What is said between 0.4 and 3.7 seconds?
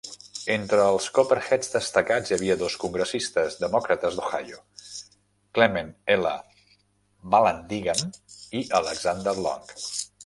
Entre els Copperheads destacats hi havia dos congressistes